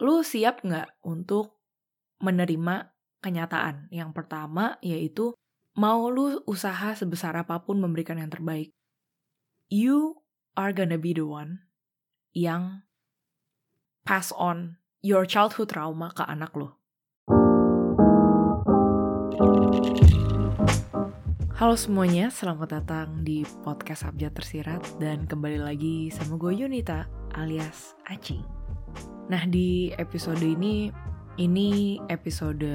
lu 0.00 0.24
siap 0.24 0.64
nggak 0.64 1.04
untuk 1.04 1.60
menerima 2.24 2.88
kenyataan? 3.20 3.92
Yang 3.92 4.10
pertama 4.16 4.80
yaitu 4.80 5.36
mau 5.76 6.08
lu 6.08 6.40
usaha 6.48 6.96
sebesar 6.96 7.36
apa 7.36 7.60
pun 7.60 7.76
memberikan 7.76 8.16
yang 8.16 8.32
terbaik. 8.32 8.72
You 9.68 10.24
are 10.56 10.72
gonna 10.72 10.96
be 10.96 11.12
the 11.12 11.28
one 11.28 11.68
yang 12.32 12.88
pass 14.08 14.32
on 14.32 14.80
your 15.04 15.28
childhood 15.28 15.68
trauma 15.68 16.10
ke 16.16 16.24
anak 16.24 16.56
lo. 16.56 16.80
Halo 21.60 21.76
semuanya, 21.76 22.32
selamat 22.32 22.80
datang 22.80 23.20
di 23.20 23.44
podcast 23.60 24.08
Abjad 24.08 24.32
Tersirat 24.32 24.96
dan 24.96 25.28
kembali 25.28 25.60
lagi 25.60 26.08
sama 26.08 26.40
gue 26.40 26.56
Yunita 26.56 27.04
alias 27.36 27.92
Acing. 28.08 28.59
Nah 29.30 29.46
di 29.46 29.94
episode 29.94 30.42
ini, 30.42 30.90
ini 31.38 32.02
episode 32.10 32.66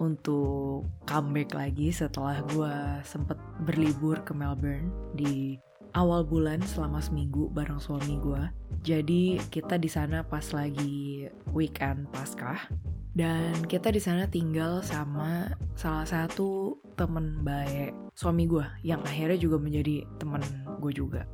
untuk 0.00 0.88
comeback 1.04 1.52
lagi 1.52 1.92
setelah 1.92 2.40
gue 2.48 3.04
sempet 3.04 3.36
berlibur 3.68 4.16
ke 4.24 4.32
Melbourne 4.32 4.88
di 5.12 5.60
awal 5.92 6.24
bulan 6.24 6.64
selama 6.64 6.96
seminggu 7.04 7.52
bareng 7.52 7.76
suami 7.76 8.16
gue. 8.24 8.40
Jadi 8.80 9.36
kita 9.52 9.76
di 9.76 9.92
sana 9.92 10.24
pas 10.24 10.48
lagi 10.56 11.28
weekend 11.52 12.08
paskah 12.08 12.72
dan 13.12 13.52
kita 13.68 13.92
di 13.92 14.00
sana 14.00 14.24
tinggal 14.24 14.80
sama 14.80 15.52
salah 15.76 16.08
satu 16.08 16.80
temen 16.96 17.44
baik 17.44 17.92
suami 18.16 18.48
gue 18.48 18.64
yang 18.80 19.04
akhirnya 19.04 19.36
juga 19.36 19.60
menjadi 19.60 20.08
temen 20.16 20.40
gue 20.80 20.92
juga. 20.96 21.28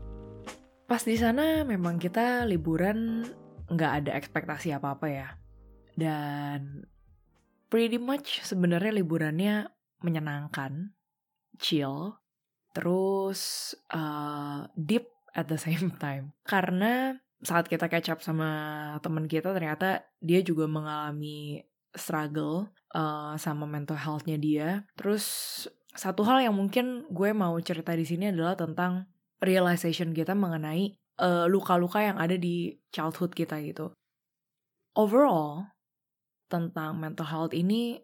Pas 0.91 1.07
di 1.07 1.15
sana 1.15 1.63
memang 1.63 2.03
kita 2.03 2.43
liburan 2.43 3.23
nggak 3.69 3.93
ada 4.05 4.11
ekspektasi 4.17 4.73
apa-apa 4.75 5.07
ya. 5.09 5.29
Dan 5.99 6.87
pretty 7.69 8.01
much 8.01 8.41
sebenarnya 8.45 8.93
liburannya 8.97 9.69
menyenangkan, 10.01 10.95
chill, 11.59 12.17
terus 12.73 13.75
uh, 13.91 14.69
deep 14.79 15.11
at 15.35 15.51
the 15.51 15.59
same 15.59 15.93
time. 16.03 16.33
Karena 16.47 17.17
saat 17.39 17.71
kita 17.71 17.87
catch 17.87 18.11
up 18.11 18.21
sama 18.23 18.51
teman 18.99 19.31
kita 19.31 19.55
ternyata 19.55 20.03
dia 20.19 20.43
juga 20.43 20.67
mengalami 20.67 21.63
struggle 21.95 22.71
uh, 22.95 23.35
sama 23.39 23.67
mental 23.67 23.99
health-nya 23.99 24.39
dia. 24.39 24.69
Terus 24.99 25.25
satu 25.95 26.23
hal 26.27 26.47
yang 26.47 26.55
mungkin 26.55 27.07
gue 27.11 27.31
mau 27.35 27.59
cerita 27.59 27.95
di 27.95 28.07
sini 28.07 28.31
adalah 28.31 28.55
tentang 28.55 29.07
realization 29.43 30.15
kita 30.15 30.35
mengenai 30.35 30.95
luka 31.19 31.51
luka-luka 31.51 31.99
yang 32.01 32.17
ada 32.17 32.39
di 32.39 32.79
childhood 32.95 33.35
kita 33.35 33.59
gitu. 33.67 33.91
Overall, 34.95 35.67
tentang 36.49 36.97
mental 36.97 37.27
health 37.29 37.55
ini 37.55 38.01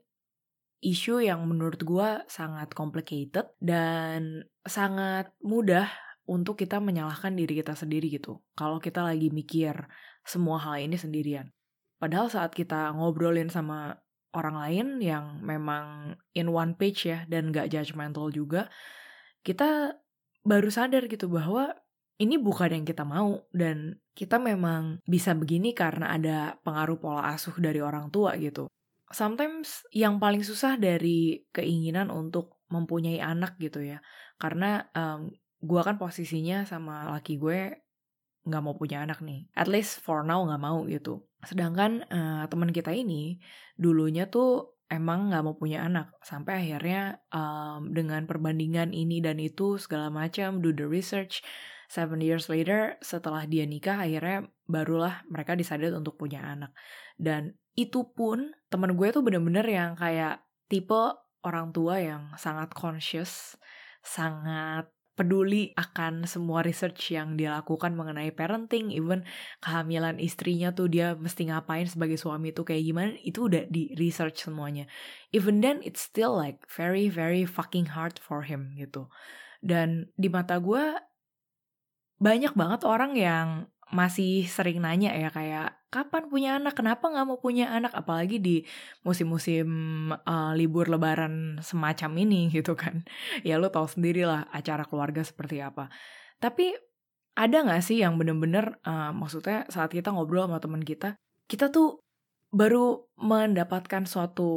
isu 0.84 1.24
yang 1.24 1.48
menurut 1.48 1.80
gue 1.80 2.20
sangat 2.28 2.76
complicated 2.76 3.48
dan 3.56 4.44
sangat 4.68 5.32
mudah 5.40 5.88
untuk 6.28 6.60
kita 6.60 6.76
menyalahkan 6.80 7.32
diri 7.32 7.64
kita 7.64 7.72
sendiri 7.72 8.12
gitu. 8.12 8.44
Kalau 8.52 8.76
kita 8.80 9.00
lagi 9.00 9.32
mikir 9.32 9.76
semua 10.24 10.60
hal 10.60 10.84
ini 10.84 10.96
sendirian. 11.00 11.48
Padahal 11.96 12.28
saat 12.28 12.52
kita 12.52 12.92
ngobrolin 12.92 13.48
sama 13.48 13.96
orang 14.34 14.56
lain 14.60 14.86
yang 15.00 15.40
memang 15.40 16.18
in 16.36 16.52
one 16.52 16.76
page 16.76 17.08
ya 17.08 17.24
dan 17.30 17.48
gak 17.48 17.72
judgmental 17.72 18.28
juga, 18.28 18.68
kita 19.40 19.96
baru 20.44 20.68
sadar 20.68 21.08
gitu 21.08 21.32
bahwa 21.32 21.72
ini 22.18 22.38
bukan 22.38 22.70
yang 22.80 22.84
kita 22.86 23.02
mau 23.02 23.42
dan 23.50 23.98
kita 24.14 24.38
memang 24.38 25.02
bisa 25.02 25.34
begini 25.34 25.74
karena 25.74 26.14
ada 26.14 26.38
pengaruh 26.62 26.98
pola 27.02 27.34
asuh 27.34 27.54
dari 27.58 27.82
orang 27.82 28.10
tua 28.14 28.38
gitu. 28.38 28.70
Sometimes 29.10 29.82
yang 29.90 30.22
paling 30.22 30.42
susah 30.42 30.78
dari 30.78 31.42
keinginan 31.50 32.10
untuk 32.10 32.62
mempunyai 32.70 33.22
anak 33.22 33.58
gitu 33.62 33.82
ya, 33.82 34.02
karena 34.38 34.90
um, 34.94 35.30
gue 35.62 35.80
kan 35.82 35.96
posisinya 35.98 36.66
sama 36.66 37.10
laki 37.14 37.38
gue 37.38 37.84
nggak 38.44 38.62
mau 38.62 38.74
punya 38.76 39.02
anak 39.02 39.22
nih. 39.24 39.48
At 39.56 39.70
least 39.70 40.02
for 40.04 40.22
now 40.22 40.42
nggak 40.44 40.62
mau 40.62 40.84
gitu. 40.86 41.24
Sedangkan 41.42 42.04
uh, 42.10 42.44
teman 42.46 42.70
kita 42.70 42.92
ini 42.92 43.40
dulunya 43.74 44.28
tuh 44.28 44.76
emang 44.92 45.32
nggak 45.32 45.44
mau 45.44 45.56
punya 45.56 45.84
anak. 45.86 46.12
Sampai 46.20 46.64
akhirnya 46.64 47.24
um, 47.32 47.90
dengan 47.90 48.28
perbandingan 48.28 48.92
ini 48.92 49.24
dan 49.24 49.40
itu 49.40 49.80
segala 49.80 50.12
macam, 50.12 50.60
do 50.60 50.70
the 50.70 50.84
research. 50.84 51.40
Seven 51.88 52.20
years 52.24 52.48
later, 52.48 52.96
setelah 53.04 53.44
dia 53.44 53.68
nikah, 53.68 54.00
akhirnya 54.00 54.48
barulah 54.64 55.22
mereka 55.28 55.54
decided 55.54 55.92
untuk 55.92 56.16
punya 56.16 56.40
anak. 56.42 56.72
Dan 57.14 57.54
itu 57.74 58.06
pun 58.14 58.54
teman 58.70 58.94
gue 58.94 59.08
tuh 59.10 59.22
bener-bener 59.22 59.66
yang 59.66 59.98
kayak 59.98 60.42
tipe 60.70 61.14
orang 61.44 61.70
tua 61.70 62.00
yang 62.00 62.32
sangat 62.40 62.72
conscious, 62.72 63.58
sangat 64.00 64.88
peduli 65.14 65.70
akan 65.78 66.26
semua 66.26 66.66
research 66.66 67.14
yang 67.14 67.38
dia 67.38 67.54
lakukan 67.54 67.94
mengenai 67.94 68.34
parenting, 68.34 68.90
even 68.90 69.22
kehamilan 69.62 70.18
istrinya 70.18 70.74
tuh 70.74 70.90
dia 70.90 71.14
mesti 71.14 71.46
ngapain 71.46 71.86
sebagai 71.86 72.18
suami 72.18 72.50
tuh 72.50 72.66
kayak 72.66 72.82
gimana, 72.82 73.14
itu 73.22 73.46
udah 73.46 73.70
di 73.70 73.94
research 73.94 74.42
semuanya. 74.42 74.90
Even 75.30 75.62
then, 75.62 75.78
it's 75.86 76.02
still 76.02 76.34
like 76.34 76.66
very 76.66 77.06
very 77.06 77.46
fucking 77.46 77.94
hard 77.94 78.18
for 78.18 78.42
him 78.42 78.74
gitu. 78.74 79.06
Dan 79.62 80.10
di 80.18 80.26
mata 80.26 80.58
gue 80.58 80.98
banyak 82.18 82.52
banget 82.54 82.80
orang 82.86 83.12
yang 83.18 83.48
masih 83.92 84.48
sering 84.50 84.82
nanya 84.82 85.14
ya 85.14 85.30
kayak 85.30 85.78
kapan 85.92 86.26
punya 86.26 86.50
anak? 86.58 86.74
Kenapa 86.74 87.06
nggak 87.06 87.26
mau 87.26 87.38
punya 87.38 87.70
anak? 87.70 87.94
Apalagi 87.94 88.42
di 88.42 88.56
musim-musim 89.06 89.68
uh, 90.10 90.52
libur 90.56 90.90
lebaran 90.90 91.62
semacam 91.62 92.10
ini 92.18 92.48
gitu 92.56 92.74
kan. 92.74 93.06
Ya 93.46 93.60
lo 93.60 93.70
tau 93.70 93.86
sendiri 93.86 94.26
lah 94.26 94.50
acara 94.50 94.82
keluarga 94.88 95.22
seperti 95.22 95.62
apa. 95.62 95.92
Tapi 96.42 96.74
ada 97.34 97.66
nggak 97.66 97.82
sih 97.82 98.02
yang 98.02 98.14
bener-bener 98.14 98.78
uh, 98.86 99.10
maksudnya 99.10 99.66
saat 99.66 99.90
kita 99.90 100.14
ngobrol 100.14 100.46
sama 100.46 100.62
teman 100.62 100.86
kita 100.86 101.18
kita 101.50 101.68
tuh 101.68 101.98
baru 102.54 103.10
mendapatkan 103.18 104.06
suatu 104.06 104.50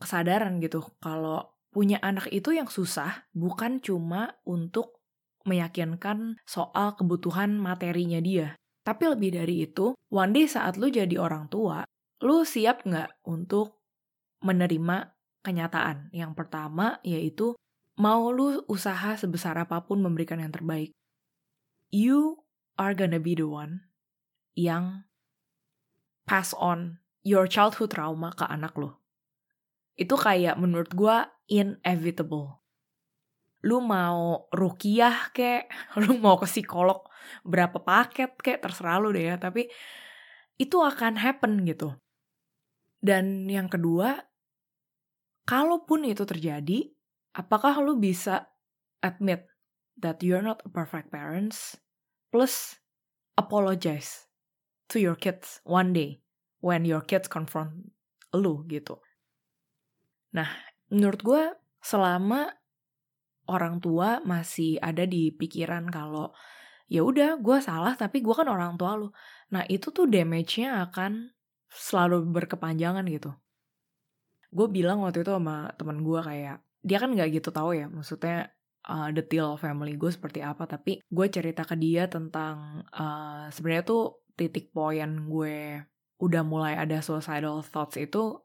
kesadaran 0.00 0.56
gitu 0.64 0.80
kalau 1.04 1.52
punya 1.68 2.00
anak 2.00 2.32
itu 2.32 2.56
yang 2.56 2.68
susah 2.72 3.28
bukan 3.36 3.84
cuma 3.84 4.40
untuk 4.48 5.01
meyakinkan 5.44 6.40
soal 6.46 6.94
kebutuhan 6.98 7.58
materinya 7.58 8.18
dia 8.22 8.56
tapi 8.82 9.06
lebih 9.06 9.38
dari 9.38 9.62
itu, 9.62 9.94
one 10.10 10.34
day 10.34 10.46
saat 10.50 10.74
lu 10.74 10.90
jadi 10.90 11.14
orang 11.14 11.46
tua, 11.46 11.86
lu 12.18 12.42
siap 12.42 12.82
nggak 12.82 13.22
untuk 13.30 13.78
menerima 14.42 15.14
kenyataan? 15.46 16.10
Yang 16.10 16.32
pertama 16.34 16.98
yaitu 17.06 17.54
mau 17.94 18.34
lu 18.34 18.66
usaha 18.66 19.14
sebesar 19.14 19.54
apa 19.54 19.86
pun 19.86 20.02
memberikan 20.02 20.42
yang 20.42 20.50
terbaik. 20.50 20.90
You 21.94 22.42
are 22.74 22.98
gonna 22.98 23.22
be 23.22 23.38
the 23.38 23.46
one 23.46 23.86
yang 24.58 25.06
pass 26.26 26.50
on 26.58 26.98
your 27.22 27.46
childhood 27.46 27.94
trauma 27.94 28.34
ke 28.34 28.42
anak 28.50 28.74
lo. 28.74 28.98
Itu 29.94 30.18
kayak 30.18 30.58
menurut 30.58 30.90
gue 30.90 31.16
inevitable 31.46 32.61
lu 33.62 33.78
mau 33.78 34.50
rukiah 34.50 35.30
kek, 35.30 35.70
lu 36.02 36.18
mau 36.18 36.38
ke 36.38 36.46
psikolog 36.46 37.06
berapa 37.46 37.78
paket 37.78 38.34
kek, 38.38 38.58
terserah 38.58 38.98
lu 38.98 39.14
deh 39.14 39.30
ya, 39.32 39.36
tapi 39.38 39.70
itu 40.58 40.76
akan 40.78 41.18
happen 41.18 41.62
gitu. 41.66 41.94
Dan 43.02 43.50
yang 43.50 43.66
kedua, 43.66 44.14
kalaupun 45.46 46.06
itu 46.06 46.22
terjadi, 46.22 46.90
apakah 47.34 47.82
lu 47.82 47.98
bisa 47.98 48.50
admit 49.02 49.46
that 49.98 50.22
you're 50.22 50.44
not 50.44 50.62
a 50.62 50.70
perfect 50.70 51.10
parents, 51.10 51.78
plus 52.30 52.78
apologize 53.34 54.30
to 54.86 55.02
your 55.02 55.18
kids 55.18 55.58
one 55.66 55.90
day 55.90 56.22
when 56.62 56.86
your 56.86 57.02
kids 57.02 57.26
confront 57.26 57.90
lu 58.32 58.62
gitu. 58.70 59.02
Nah, 60.32 60.48
menurut 60.88 61.20
gue 61.20 61.42
selama 61.82 62.61
orang 63.48 63.82
tua 63.82 64.22
masih 64.22 64.78
ada 64.78 65.02
di 65.08 65.34
pikiran 65.34 65.90
kalau 65.90 66.30
ya 66.86 67.00
udah 67.02 67.40
gue 67.40 67.58
salah 67.58 67.96
tapi 67.96 68.20
gue 68.20 68.34
kan 68.34 68.46
orang 68.46 68.76
tua 68.76 68.98
lu. 68.98 69.08
Nah 69.54 69.64
itu 69.66 69.90
tuh 69.90 70.06
damage-nya 70.06 70.84
akan 70.90 71.32
selalu 71.72 72.28
berkepanjangan 72.30 73.04
gitu. 73.08 73.32
Gue 74.52 74.68
bilang 74.68 75.00
waktu 75.02 75.24
itu 75.24 75.32
sama 75.32 75.72
teman 75.80 76.04
gue 76.04 76.20
kayak 76.20 76.60
dia 76.82 76.98
kan 76.98 77.14
nggak 77.14 77.40
gitu 77.40 77.54
tahu 77.54 77.78
ya 77.78 77.86
maksudnya 77.86 78.50
uh, 78.90 79.08
detail 79.14 79.54
family 79.54 79.94
gue 79.94 80.10
seperti 80.10 80.42
apa 80.42 80.66
tapi 80.66 80.98
gue 80.98 81.26
cerita 81.30 81.62
ke 81.62 81.78
dia 81.78 82.10
tentang 82.10 82.82
uh, 82.90 83.46
sebenarnya 83.54 83.84
tuh 83.86 84.02
titik 84.34 84.74
poin 84.74 85.30
gue 85.30 85.86
udah 86.18 86.42
mulai 86.42 86.74
ada 86.74 86.98
suicidal 86.98 87.62
thoughts 87.62 87.98
itu 87.98 88.42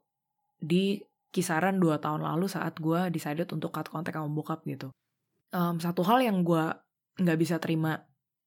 di 0.58 1.02
kisaran 1.28 1.76
2 1.76 2.00
tahun 2.00 2.24
lalu 2.24 2.46
saat 2.48 2.80
gue 2.80 3.12
decided 3.12 3.48
untuk 3.52 3.72
cut 3.72 3.88
kontak 3.92 4.16
sama 4.16 4.30
bokap 4.32 4.64
gitu. 4.64 4.92
Um, 5.52 5.80
satu 5.80 6.04
hal 6.04 6.24
yang 6.24 6.44
gue 6.44 6.64
nggak 7.18 7.38
bisa 7.40 7.56
terima 7.60 7.96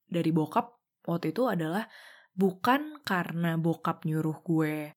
dari 0.06 0.30
bokap 0.33 0.78
waktu 1.06 1.33
itu 1.33 1.50
adalah 1.50 1.86
bukan 2.31 3.01
karena 3.04 3.57
bokap 3.57 4.06
nyuruh 4.06 4.39
gue 4.42 4.95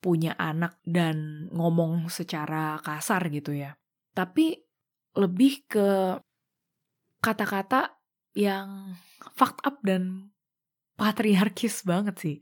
punya 0.00 0.38
anak 0.38 0.78
dan 0.86 1.48
ngomong 1.50 2.06
secara 2.12 2.78
kasar 2.80 3.26
gitu 3.32 3.56
ya. 3.56 3.74
Tapi 4.14 4.54
lebih 5.16 5.66
ke 5.66 6.20
kata-kata 7.24 7.96
yang 8.36 8.94
fucked 9.34 9.64
up 9.64 9.80
dan 9.82 10.30
patriarkis 10.94 11.82
banget 11.82 12.16
sih. 12.20 12.36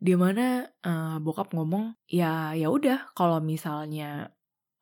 Di 0.00 0.16
mana 0.16 0.64
uh, 0.64 1.20
bokap 1.20 1.52
ngomong 1.52 1.92
ya 2.08 2.56
ya 2.56 2.72
udah 2.72 3.12
kalau 3.12 3.36
misalnya 3.44 4.32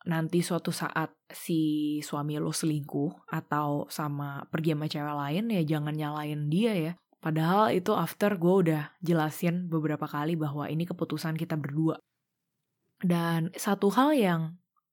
nanti 0.06 0.40
suatu 0.46 0.70
saat 0.70 1.10
si 1.26 1.98
suami 2.00 2.38
lo 2.38 2.54
selingkuh 2.54 3.26
atau 3.28 3.90
sama 3.90 4.46
pergi 4.46 4.78
sama 4.78 4.86
cewek 4.86 5.16
lain 5.18 5.44
ya 5.52 5.62
jangan 5.66 5.92
nyalain 5.98 6.46
dia 6.46 6.72
ya 6.72 6.92
Padahal 7.18 7.74
itu 7.74 7.90
after 7.98 8.38
gue 8.38 8.54
udah 8.70 8.94
jelasin 9.02 9.66
beberapa 9.66 10.06
kali 10.06 10.38
bahwa 10.38 10.70
ini 10.70 10.86
keputusan 10.86 11.34
kita 11.34 11.58
berdua. 11.58 11.98
Dan 13.02 13.50
satu 13.58 13.90
hal 13.90 14.14
yang 14.14 14.42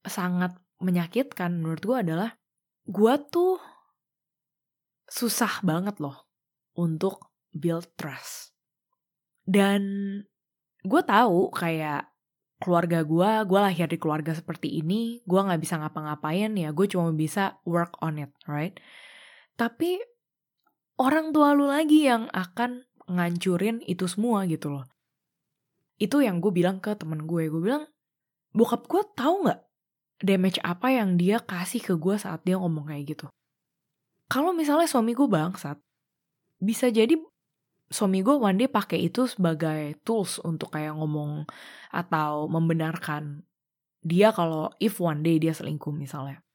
sangat 0.01 0.57
menyakitkan 0.81 1.62
menurut 1.62 1.86
gue 1.86 1.98
adalah 2.01 2.30
gue 2.89 3.13
tuh 3.30 3.62
susah 5.06 5.62
banget 5.62 6.01
loh 6.01 6.25
untuk 6.74 7.30
build 7.54 7.94
trust. 7.94 8.55
Dan 9.45 9.81
gue 10.81 11.01
tahu 11.06 11.53
kayak 11.53 12.09
keluarga 12.57 13.06
gue, 13.06 13.31
gue 13.45 13.59
lahir 13.62 13.86
di 13.86 14.01
keluarga 14.01 14.33
seperti 14.33 14.81
ini, 14.81 15.21
gue 15.21 15.39
gak 15.39 15.62
bisa 15.62 15.77
ngapa-ngapain 15.77 16.50
ya, 16.57 16.74
gue 16.74 16.88
cuma 16.89 17.13
bisa 17.13 17.62
work 17.68 17.94
on 18.01 18.18
it, 18.25 18.31
right? 18.50 18.74
Tapi 19.53 20.01
orang 20.97 21.30
tua 21.36 21.53
lu 21.53 21.69
lagi 21.69 22.07
yang 22.07 22.31
akan 22.31 22.88
ngancurin 23.06 23.83
itu 23.86 24.09
semua 24.09 24.50
gitu 24.50 24.74
loh. 24.74 24.86
Itu 26.01 26.25
yang 26.25 26.42
gue 26.42 26.51
bilang 26.51 26.81
ke 26.81 26.97
temen 26.97 27.24
gue. 27.24 27.47
Gue 27.47 27.62
bilang, 27.62 27.86
bokap 28.51 28.88
gue 28.89 29.03
tahu 29.15 29.47
nggak 29.47 29.62
damage 30.24 30.59
apa 30.63 30.95
yang 30.95 31.19
dia 31.19 31.44
kasih 31.44 31.83
ke 31.83 31.94
gue 32.00 32.15
saat 32.15 32.44
dia 32.47 32.56
ngomong 32.56 32.88
kayak 32.88 33.15
gitu. 33.15 33.27
Kalau 34.31 34.56
misalnya 34.56 34.89
suami 34.89 35.13
gue 35.13 35.27
bangsat, 35.27 35.77
bisa 36.57 36.89
jadi 36.89 37.13
suami 37.89 38.25
gue 38.25 38.33
one 38.33 38.57
day 38.57 38.69
pakai 38.69 39.05
itu 39.05 39.29
sebagai 39.29 39.97
tools 40.01 40.41
untuk 40.41 40.73
kayak 40.73 40.97
ngomong 40.97 41.45
atau 41.93 42.49
membenarkan 42.49 43.45
dia 44.05 44.29
kalau 44.33 44.69
if 44.77 45.01
one 45.01 45.25
day 45.25 45.41
dia 45.41 45.53
selingkuh 45.53 45.93
misalnya. 45.93 46.45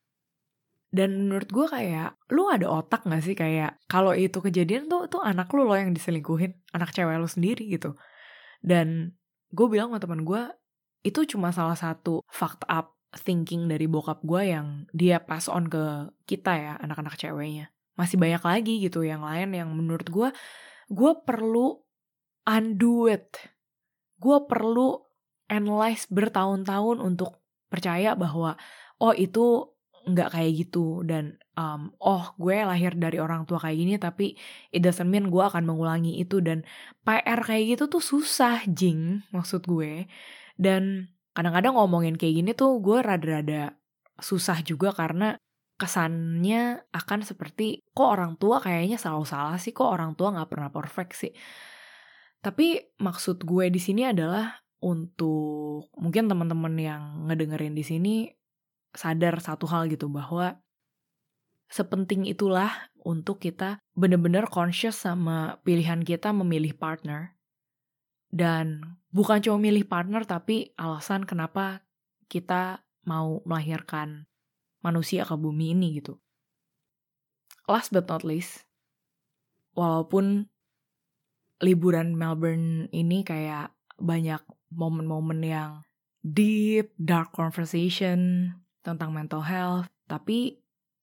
Dan 0.90 1.30
menurut 1.30 1.46
gue 1.54 1.66
kayak, 1.70 2.18
lu 2.34 2.50
ada 2.50 2.66
otak 2.66 3.06
gak 3.06 3.22
sih 3.22 3.38
kayak, 3.38 3.78
kalau 3.86 4.10
itu 4.10 4.42
kejadian 4.42 4.90
tuh, 4.90 5.06
tuh 5.06 5.22
anak 5.22 5.46
lu 5.54 5.62
loh 5.62 5.78
yang 5.78 5.94
diselingkuhin, 5.94 6.50
anak 6.74 6.90
cewek 6.90 7.14
lu 7.14 7.30
sendiri 7.30 7.70
gitu. 7.70 7.94
Dan 8.58 9.14
gue 9.54 9.66
bilang 9.70 9.94
sama 9.94 10.02
teman 10.02 10.26
gue, 10.26 10.50
itu 11.06 11.22
cuma 11.30 11.54
salah 11.54 11.78
satu 11.78 12.26
fucked 12.26 12.66
up 12.66 12.98
thinking 13.22 13.70
dari 13.70 13.86
bokap 13.86 14.22
gue 14.26 14.50
yang 14.50 14.86
dia 14.90 15.22
pass 15.22 15.46
on 15.46 15.70
ke 15.70 16.10
kita 16.26 16.58
ya, 16.58 16.74
anak-anak 16.82 17.14
ceweknya. 17.14 17.70
Masih 17.94 18.18
banyak 18.18 18.42
lagi 18.42 18.74
gitu 18.82 19.06
yang 19.06 19.22
lain 19.22 19.54
yang 19.54 19.70
menurut 19.70 20.10
gue, 20.10 20.34
gue 20.90 21.12
perlu 21.22 21.78
undo 22.50 23.06
it. 23.06 23.38
Gue 24.18 24.42
perlu 24.44 24.98
analyze 25.46 26.10
bertahun-tahun 26.10 26.98
untuk 26.98 27.38
percaya 27.70 28.18
bahwa, 28.18 28.58
oh 28.98 29.14
itu 29.14 29.70
nggak 30.10 30.34
kayak 30.34 30.52
gitu. 30.66 31.06
Dan 31.06 31.38
um, 31.54 31.94
oh 32.02 32.34
gue 32.36 32.66
lahir 32.66 32.98
dari 32.98 33.22
orang 33.22 33.46
tua 33.46 33.62
kayak 33.62 33.78
gini 33.78 33.94
tapi 33.96 34.34
it 34.74 34.82
doesn't 34.82 35.06
mean 35.06 35.30
gue 35.30 35.40
akan 35.40 35.62
mengulangi 35.62 36.18
itu. 36.18 36.42
Dan 36.42 36.66
PR 37.06 37.40
kayak 37.40 37.78
gitu 37.78 37.84
tuh 37.86 38.02
susah 38.02 38.66
jing 38.66 39.22
maksud 39.30 39.64
gue. 39.64 40.10
Dan 40.58 41.08
kadang-kadang 41.32 41.78
ngomongin 41.78 42.18
kayak 42.18 42.34
gini 42.42 42.50
tuh 42.52 42.82
gue 42.82 42.98
rada-rada 43.00 43.78
susah 44.20 44.60
juga 44.60 44.92
karena 44.92 45.40
kesannya 45.80 46.84
akan 46.92 47.24
seperti 47.24 47.80
kok 47.96 48.04
orang 48.04 48.36
tua 48.36 48.60
kayaknya 48.60 49.00
selalu 49.00 49.24
salah 49.24 49.56
sih 49.56 49.72
kok 49.72 49.88
orang 49.88 50.12
tua 50.12 50.36
nggak 50.36 50.50
pernah 50.52 50.68
perfect 50.68 51.12
sih 51.16 51.32
tapi 52.44 52.96
maksud 53.00 53.40
gue 53.44 53.72
di 53.72 53.80
sini 53.80 54.04
adalah 54.04 54.60
untuk 54.80 55.92
mungkin 56.00 56.28
teman-teman 56.28 56.74
yang 56.80 57.02
ngedengerin 57.28 57.76
di 57.76 57.84
sini 57.84 58.14
sadar 58.96 59.38
satu 59.44 59.68
hal 59.68 59.92
gitu 59.92 60.08
bahwa 60.08 60.56
sepenting 61.70 62.26
itulah 62.26 62.90
untuk 63.04 63.38
kita 63.38 63.78
bener-bener 63.94 64.48
conscious 64.48 64.98
sama 64.98 65.62
pilihan 65.62 66.02
kita 66.02 66.34
memilih 66.34 66.74
partner. 66.74 67.38
Dan 68.30 68.96
bukan 69.10 69.42
cuma 69.42 69.58
milih 69.58 69.86
partner 69.86 70.22
tapi 70.24 70.74
alasan 70.78 71.26
kenapa 71.26 71.82
kita 72.30 72.86
mau 73.04 73.42
melahirkan 73.42 74.29
manusia 74.80 75.24
ke 75.24 75.34
bumi 75.36 75.72
ini 75.76 76.00
gitu. 76.00 76.16
Last 77.68 77.94
but 77.94 78.10
not 78.10 78.26
least, 78.26 78.66
walaupun 79.78 80.50
liburan 81.60 82.16
Melbourne 82.16 82.88
ini 82.90 83.22
kayak 83.22 83.70
banyak 84.00 84.40
momen-momen 84.72 85.44
yang 85.44 85.70
deep, 86.24 86.92
dark 86.96 87.30
conversation, 87.36 88.52
tentang 88.80 89.12
mental 89.12 89.44
health, 89.44 89.88
tapi 90.08 90.60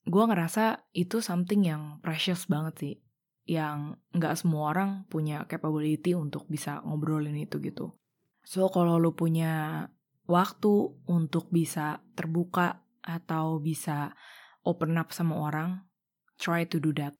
gue 0.07 0.24
ngerasa 0.24 0.89
itu 0.97 1.21
something 1.21 1.65
yang 1.65 2.01
precious 2.01 2.50
banget 2.50 2.75
sih. 2.77 2.95
Yang 3.47 4.01
nggak 4.12 4.35
semua 4.44 4.75
orang 4.75 4.89
punya 5.07 5.47
capability 5.47 6.12
untuk 6.18 6.50
bisa 6.51 6.83
ngobrolin 6.83 7.38
itu 7.38 7.62
gitu. 7.63 7.95
So 8.44 8.68
kalau 8.68 9.00
lu 9.00 9.15
punya 9.15 9.88
waktu 10.27 10.74
untuk 11.07 11.47
bisa 11.51 12.03
terbuka 12.18 12.83
atau 13.07 13.63
bisa 13.63 14.12
open 14.68 15.00
up 15.00 15.15
sama 15.15 15.39
orang, 15.39 15.88
try 16.36 16.68
to 16.68 16.83
do 16.83 16.92
that. 16.92 17.15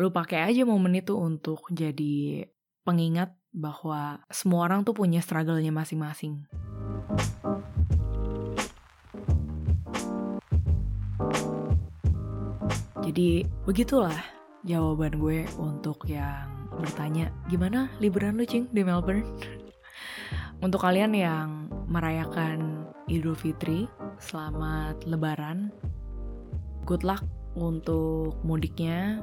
Lu 0.00 0.08
pakai 0.08 0.48
aja 0.48 0.64
momen 0.64 0.96
itu 0.96 1.12
untuk 1.12 1.68
jadi 1.68 2.48
pengingat 2.88 3.36
bahwa 3.52 4.24
semua 4.32 4.64
orang 4.64 4.80
tuh 4.80 4.96
punya 4.96 5.20
struggle-nya 5.20 5.68
masing-masing. 5.68 6.48
Jadi 13.04 13.44
begitulah 13.64 14.20
jawaban 14.62 15.16
gue 15.16 15.44
untuk 15.56 16.04
yang 16.06 16.68
bertanya 16.76 17.32
gimana 17.48 17.88
liburan 17.98 18.36
lu 18.36 18.44
cing 18.44 18.68
di 18.70 18.84
Melbourne? 18.84 19.24
untuk 20.64 20.82
kalian 20.82 21.14
yang 21.14 21.72
merayakan 21.88 22.86
Idul 23.08 23.34
Fitri, 23.38 23.88
selamat 24.18 25.06
lebaran. 25.06 25.70
Good 26.86 27.02
luck 27.06 27.24
untuk 27.58 28.38
mudiknya. 28.46 29.22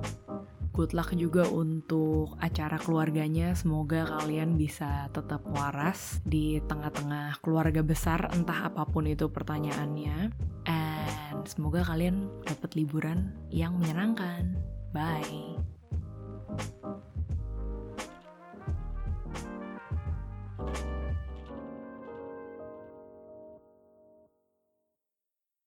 Good 0.75 0.92
luck 0.92 1.16
juga 1.16 1.48
untuk 1.48 2.36
acara 2.44 2.75
keluarganya. 2.75 3.56
Semoga 3.56 4.04
kalian 4.20 4.60
bisa 4.60 5.08
tetap 5.16 5.40
waras 5.48 6.20
di 6.28 6.60
tengah-tengah 6.68 7.40
keluarga 7.40 7.80
besar, 7.80 8.28
entah 8.36 8.68
apa 8.68 8.84
pun 8.84 9.08
itu 9.08 9.32
pertanyaannya. 9.32 10.36
And 10.68 11.48
semoga 11.48 11.88
kalian 11.88 12.28
dapat 12.44 12.75
liburan 12.75 13.32
yang 13.56 13.80
menyenangkan. 13.80 14.60
Bye. 14.92 15.65